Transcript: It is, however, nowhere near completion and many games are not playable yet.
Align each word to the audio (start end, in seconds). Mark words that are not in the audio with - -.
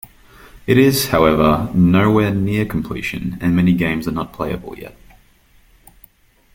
It 0.65 0.79
is, 0.79 1.09
however, 1.09 1.69
nowhere 1.75 2.33
near 2.33 2.65
completion 2.65 3.37
and 3.39 3.55
many 3.55 3.71
games 3.73 4.07
are 4.07 4.11
not 4.11 4.33
playable 4.33 4.75
yet. 4.75 4.97